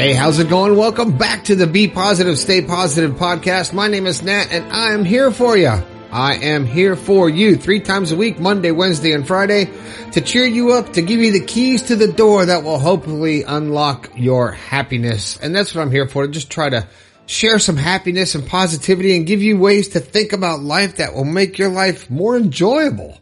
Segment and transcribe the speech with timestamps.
[0.00, 0.78] Hey, how's it going?
[0.78, 3.74] Welcome back to the Be Positive, Stay Positive podcast.
[3.74, 5.74] My name is Nat and I am here for you.
[6.10, 9.70] I am here for you three times a week, Monday, Wednesday, and Friday
[10.12, 13.42] to cheer you up, to give you the keys to the door that will hopefully
[13.42, 15.36] unlock your happiness.
[15.36, 16.88] And that's what I'm here for, just try to
[17.26, 21.24] share some happiness and positivity and give you ways to think about life that will
[21.24, 23.18] make your life more enjoyable.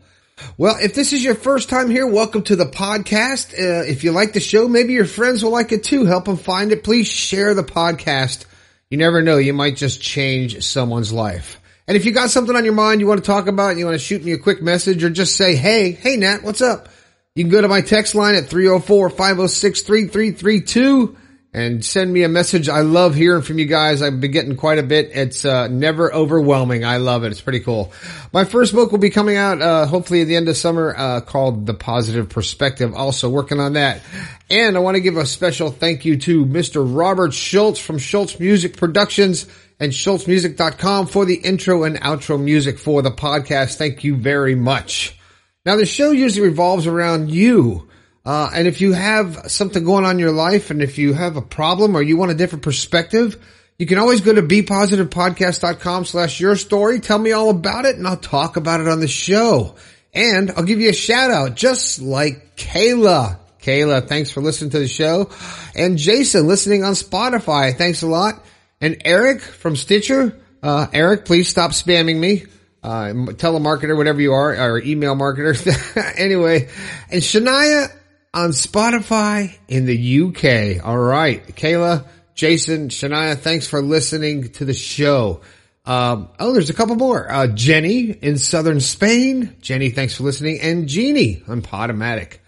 [0.57, 3.53] Well, if this is your first time here, welcome to the podcast.
[3.53, 6.05] Uh, if you like the show, maybe your friends will like it too.
[6.05, 6.85] Help them find it.
[6.85, 8.45] Please share the podcast.
[8.91, 9.39] You never know.
[9.39, 11.61] You might just change someone's life.
[11.87, 13.95] And if you got something on your mind you want to talk about, you want
[13.95, 16.89] to shoot me a quick message or just say, Hey, hey, Nat, what's up?
[17.35, 21.17] You can go to my text line at 304-506-3332
[21.53, 22.69] and send me a message.
[22.69, 24.03] I love hearing from you guys.
[24.03, 25.11] I've been getting quite a bit.
[25.13, 26.85] It's uh, never overwhelming.
[26.85, 27.33] I love it.
[27.33, 27.93] It's pretty cool.
[28.33, 31.21] My first book will be coming out uh, hopefully at the end of summer uh,
[31.23, 32.95] called The Positive Perspective.
[32.95, 34.03] Also working on that.
[34.51, 36.85] And I want to give a special thank you to Mr.
[36.87, 39.47] Robert Schultz from Schultz Music Productions
[39.81, 43.77] and schultzmusic.com for the intro and outro music for the podcast.
[43.77, 45.19] Thank you very much.
[45.65, 47.88] Now the show usually revolves around you.
[48.29, 51.39] Uh, and if you have something going on in your life and if you have
[51.39, 53.43] a problem or you want a different perspective,
[53.79, 57.01] you can always go to bepositivepodcast.com slash your story.
[57.01, 59.77] Tell me all about it and I'll talk about it on the show.
[60.13, 63.39] And I'll give you a shout out just like Kayla.
[63.63, 65.31] Kayla, thanks for listening to the show.
[65.75, 67.75] And Jason listening on Spotify.
[67.75, 68.45] Thanks a lot.
[68.79, 70.39] And Eric from Stitcher.
[70.63, 72.45] Uh, Eric, please stop spamming me
[72.83, 75.57] uh, telemarketer, whatever you are, or email marketer.
[76.19, 76.69] anyway,
[77.11, 77.91] and Shania
[78.33, 80.85] on Spotify in the UK.
[80.85, 81.47] All right.
[81.47, 85.41] Kayla, Jason, Shania, thanks for listening to the show.
[85.85, 87.31] Um, oh, there's a couple more.
[87.31, 89.57] Uh, Jenny in southern Spain.
[89.61, 90.61] Jenny, thanks for listening.
[90.61, 92.39] And Jeannie on Podomatic.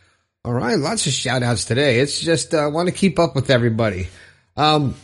[0.45, 0.79] All right.
[0.79, 2.01] Lots of shout outs today.
[2.01, 4.09] It's just, I uh, want to keep up with everybody.
[4.57, 4.95] Um,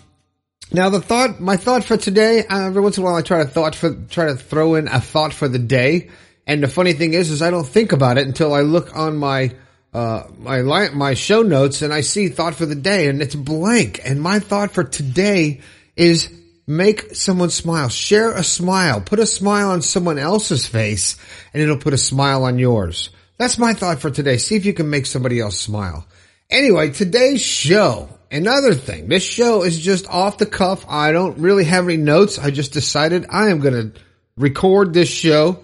[0.72, 3.38] now the thought, my thought for today, uh, every once in a while I try
[3.38, 6.10] to thought for, try to throw in a thought for the day.
[6.47, 9.16] And the funny thing is, is I don't think about it until I look on
[9.16, 9.54] my,
[9.96, 14.00] uh, my my show notes and I see thought for the day and it's blank.
[14.04, 15.62] And my thought for today
[15.96, 16.30] is
[16.66, 17.88] make someone smile.
[17.88, 19.00] Share a smile.
[19.00, 21.16] Put a smile on someone else's face
[21.54, 23.08] and it'll put a smile on yours.
[23.38, 24.36] That's my thought for today.
[24.36, 26.06] See if you can make somebody else smile.
[26.50, 28.10] Anyway, today's show.
[28.30, 29.08] Another thing.
[29.08, 30.84] This show is just off the cuff.
[30.86, 32.38] I don't really have any notes.
[32.38, 34.00] I just decided I am going to
[34.36, 35.60] record this show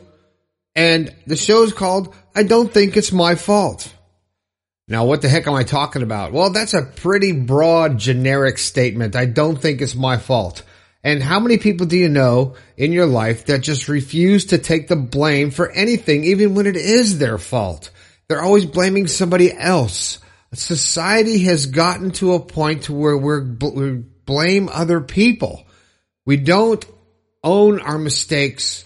[0.74, 3.92] and the show is called I Don't Think It's My Fault.
[4.92, 6.34] Now, what the heck am I talking about?
[6.34, 9.16] Well, that's a pretty broad, generic statement.
[9.16, 10.64] I don't think it's my fault.
[11.02, 14.88] And how many people do you know in your life that just refuse to take
[14.88, 17.90] the blame for anything, even when it is their fault?
[18.28, 20.18] They're always blaming somebody else.
[20.52, 25.64] Society has gotten to a point to where we blame other people.
[26.26, 26.84] We don't
[27.42, 28.84] own our mistakes.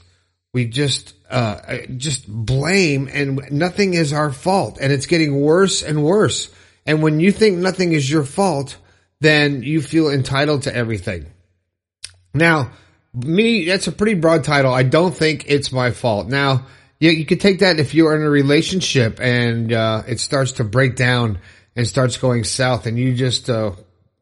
[0.57, 6.03] We just uh, just blame and nothing is our fault and it's getting worse and
[6.03, 6.51] worse.
[6.87, 8.79] And when you think nothing is your fault,
[9.21, 11.27] then you feel entitled to everything.
[12.33, 12.71] Now,
[13.13, 14.73] me, that's a pretty broad title.
[14.73, 16.27] I don't think it's my fault.
[16.27, 16.65] Now,
[17.01, 20.65] you, you could take that if you're in a relationship and, uh, it starts to
[20.65, 21.39] break down
[21.77, 23.73] and starts going south and you just, uh,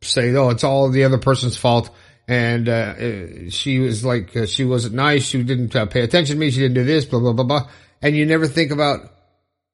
[0.02, 1.90] say, oh, it's all the other person's fault
[2.26, 5.24] and uh, she was like uh, she wasn't nice.
[5.24, 6.50] She didn't uh, pay attention to me.
[6.50, 7.04] She didn't do this.
[7.04, 7.68] Blah blah blah blah.
[8.02, 9.10] And you never think about.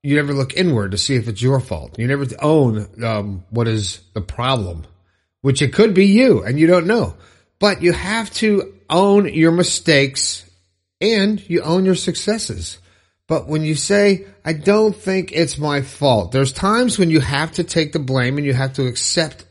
[0.03, 1.99] You never look inward to see if it's your fault.
[1.99, 4.87] You never own um, what is the problem,
[5.43, 7.17] which it could be you, and you don't know.
[7.59, 10.51] But you have to own your mistakes
[11.01, 12.79] and you own your successes.
[13.27, 17.53] But when you say, I don't think it's my fault, there's times when you have
[17.53, 19.45] to take the blame and you have to accept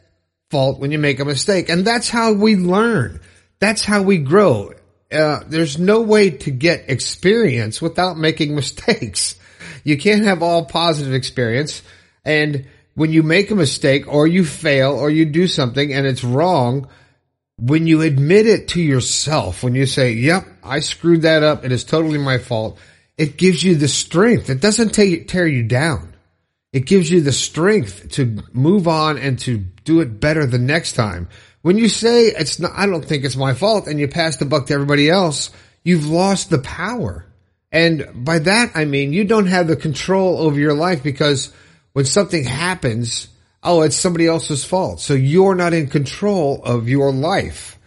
[0.50, 1.70] fault when you make a mistake.
[1.70, 3.20] And that's how we learn.
[3.60, 4.74] That's how we grow.
[5.12, 9.36] Uh, there's no way to get experience without making mistakes.
[9.84, 11.82] You can't have all positive experience.
[12.26, 16.24] And when you make a mistake or you fail or you do something and it's
[16.24, 16.88] wrong,
[17.58, 21.66] when you admit it to yourself, when you say, yep, I screwed that up.
[21.66, 22.80] It is totally my fault.
[23.18, 24.50] It gives you the strength.
[24.50, 26.09] It doesn't tear you down.
[26.72, 30.94] It gives you the strength to move on and to do it better the next
[30.94, 31.28] time.
[31.62, 34.46] When you say it's not, I don't think it's my fault and you pass the
[34.46, 35.50] buck to everybody else,
[35.84, 37.26] you've lost the power.
[37.72, 41.52] And by that, I mean, you don't have the control over your life because
[41.94, 43.28] when something happens,
[43.64, 45.00] oh, it's somebody else's fault.
[45.02, 47.80] So you're not in control of your life,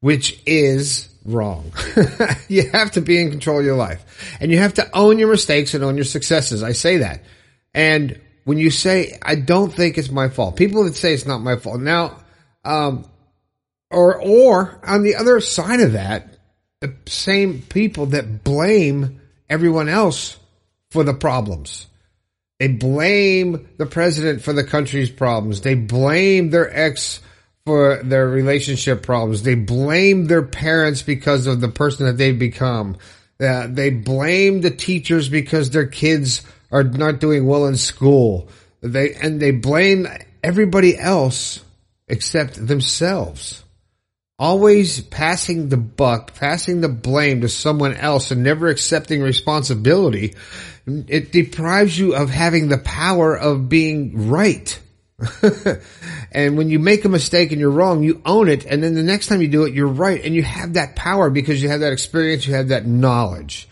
[0.00, 1.72] which is wrong.
[2.48, 5.30] you have to be in control of your life and you have to own your
[5.30, 6.62] mistakes and own your successes.
[6.62, 7.22] I say that.
[7.74, 11.42] And when you say, I don't think it's my fault, people that say it's not
[11.42, 11.80] my fault.
[11.80, 12.16] Now,
[12.64, 13.04] Um,
[13.90, 16.38] or, or on the other side of that,
[16.80, 20.36] the same people that blame everyone else
[20.90, 21.86] for the problems.
[22.58, 25.60] They blame the president for the country's problems.
[25.60, 27.20] They blame their ex
[27.64, 29.42] for their relationship problems.
[29.42, 32.96] They blame their parents because of the person that they've become.
[33.40, 38.48] Uh, they blame the teachers because their kids are not doing well in school.
[38.80, 40.06] They, and they blame
[40.42, 41.64] everybody else
[42.06, 43.62] except themselves.
[44.38, 50.34] Always passing the buck, passing the blame to someone else and never accepting responsibility.
[50.86, 54.78] It deprives you of having the power of being right.
[56.32, 58.64] and when you make a mistake and you're wrong, you own it.
[58.64, 60.24] And then the next time you do it, you're right.
[60.24, 63.68] And you have that power because you have that experience, you have that knowledge.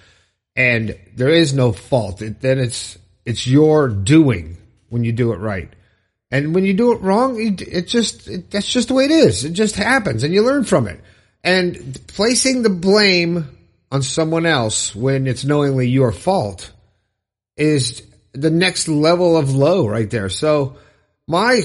[0.56, 2.22] And there is no fault.
[2.22, 4.56] It, then it's, it's your doing
[4.88, 5.68] when you do it right.
[6.30, 9.10] And when you do it wrong, it, it just, it, that's just the way it
[9.10, 9.44] is.
[9.44, 11.00] It just happens and you learn from it.
[11.44, 13.56] And placing the blame
[13.92, 16.72] on someone else when it's knowingly your fault
[17.56, 18.02] is
[18.32, 20.28] the next level of low right there.
[20.28, 20.76] So
[21.26, 21.62] my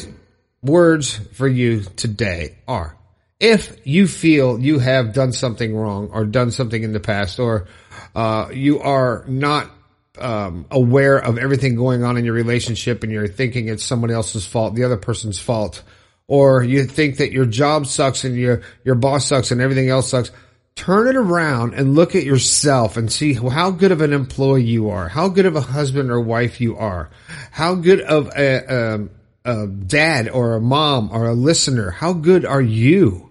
[0.61, 2.95] words for you today are,
[3.41, 7.67] if you feel you have done something wrong or done something in the past or,
[8.13, 9.71] uh, you are not
[10.19, 14.45] um, aware of everything going on in your relationship and you're thinking it's someone else's
[14.45, 15.81] fault, the other person's fault,
[16.27, 20.09] or you think that your job sucks and your, your boss sucks and everything else
[20.09, 20.29] sucks,
[20.75, 24.91] turn it around and look at yourself and see how good of an employee you
[24.91, 27.09] are, how good of a husband or wife you are,
[27.49, 29.09] how good of a,
[29.45, 33.31] a, a dad or a mom or a listener, how good are you?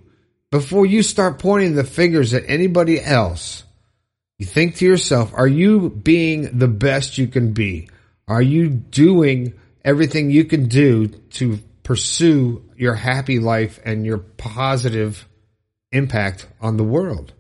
[0.50, 3.62] Before you start pointing the fingers at anybody else,
[4.38, 7.88] you think to yourself, are you being the best you can be?
[8.26, 9.55] Are you doing
[9.85, 15.25] everything you can do to pursue your happy life and your positive
[15.93, 17.32] impact on the world?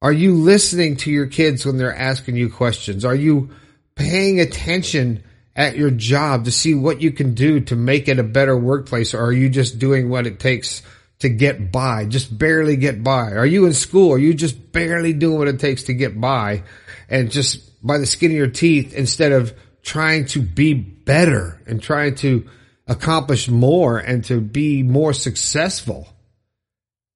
[0.00, 3.04] Are you listening to your kids when they're asking you questions?
[3.04, 3.50] Are you
[3.96, 5.24] paying attention
[5.56, 9.14] at your job to see what you can do to make it a better workplace?
[9.14, 10.82] Or are you just doing what it takes
[11.20, 13.32] to get by, just barely get by?
[13.32, 14.12] Are you in school?
[14.12, 16.64] Are you just barely doing what it takes to get by
[17.08, 21.82] and just by the skin of your teeth instead of trying to be better and
[21.82, 22.48] trying to
[22.86, 26.08] accomplish more and to be more successful?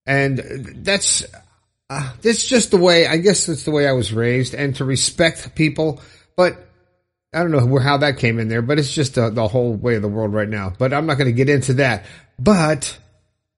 [0.07, 0.39] And
[0.85, 1.25] that's,
[1.89, 4.85] uh, that's just the way, I guess that's the way I was raised and to
[4.85, 6.03] respect people.
[6.37, 6.59] But
[7.33, 10.03] I don't know how that came in there, but it's just the whole way of
[10.03, 10.73] the world right now.
[10.77, 12.05] But I'm not going to get into that.
[12.39, 12.99] But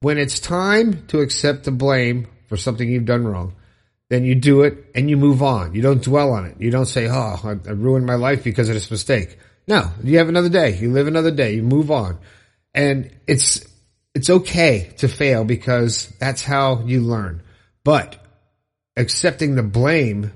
[0.07, 3.57] when it's time to accept the blame for something you've done wrong,
[4.09, 5.75] then you do it and you move on.
[5.75, 6.55] You don't dwell on it.
[6.61, 9.37] You don't say, "Oh, I, I ruined my life because of this mistake."
[9.67, 10.77] No, you have another day.
[10.77, 11.55] You live another day.
[11.55, 12.21] You move on,
[12.73, 13.67] and it's
[14.15, 17.43] it's okay to fail because that's how you learn.
[17.83, 18.25] But
[18.97, 20.31] accepting the blame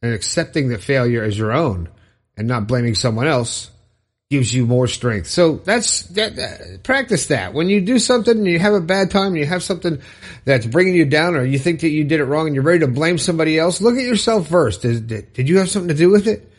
[0.00, 1.88] and accepting that failure as your own
[2.36, 3.72] and not blaming someone else
[4.30, 5.26] gives you more strength.
[5.26, 7.54] So that's that, that, practice that.
[7.54, 10.02] When you do something and you have a bad time you have something
[10.44, 12.80] that's bringing you down or you think that you did it wrong and you're ready
[12.80, 14.84] to blame somebody else, look at yourself first.
[14.84, 16.52] Is, did, did you have something to do with it?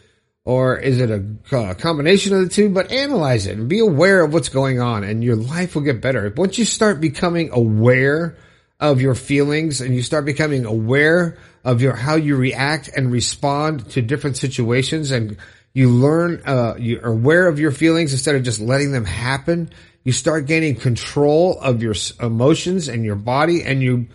[0.45, 1.24] Or is it a,
[1.55, 2.70] a combination of the two?
[2.70, 6.01] But analyze it and be aware of what's going on and your life will get
[6.01, 6.34] better.
[6.36, 8.36] Once you start becoming aware
[8.79, 13.91] of your feelings and you start becoming aware of your, how you react and respond
[13.91, 15.38] to different situations and
[15.74, 19.70] you learn, uh, you're aware of your feelings instead of just letting them happen.
[20.04, 24.08] You start gaining control of your emotions and your body and you,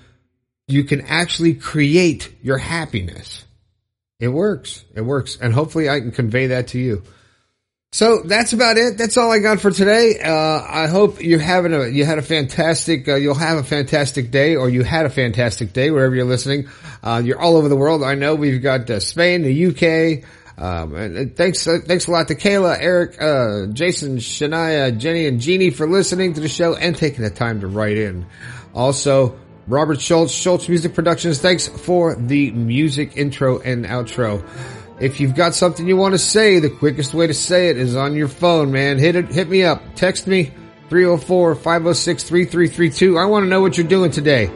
[0.66, 3.44] you can actually create your happiness.
[4.18, 4.84] It works.
[4.94, 5.38] It works.
[5.40, 7.02] And hopefully I can convey that to you.
[7.92, 8.98] So that's about it.
[8.98, 10.18] That's all I got for today.
[10.20, 14.32] Uh, I hope you're having a, you had a fantastic, uh, you'll have a fantastic
[14.32, 16.68] day or you had a fantastic day wherever you're listening.
[17.04, 18.02] Uh, you're all over the world.
[18.02, 22.28] I know we've got uh, Spain, the UK, um, and thanks, uh, thanks a lot
[22.28, 26.96] to Kayla, Eric, uh, Jason, Shania, Jenny, and Jeannie for listening to the show and
[26.96, 28.24] taking the time to write in.
[28.72, 34.48] Also, Robert Schultz, Schultz Music Productions, thanks for the music intro and outro.
[35.00, 37.96] If you've got something you want to say, the quickest way to say it is
[37.96, 38.98] on your phone, man.
[38.98, 39.82] Hit it, hit me up.
[39.96, 40.52] Text me
[40.88, 43.20] 304-506-3332.
[43.20, 44.46] I want to know what you're doing today.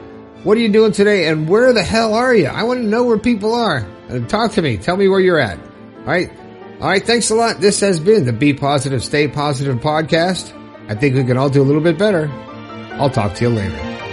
[0.44, 2.46] What are you doing today and where the hell are you?
[2.46, 3.84] I want to know where people are.
[4.28, 4.76] talk to me.
[4.76, 5.58] Tell me where you're at.
[6.08, 6.30] All right.
[6.80, 7.04] All right.
[7.04, 7.60] Thanks a lot.
[7.60, 10.54] This has been the Be Positive, Stay Positive podcast.
[10.88, 12.30] I think we can all do a little bit better.
[12.92, 14.07] I'll talk to you later.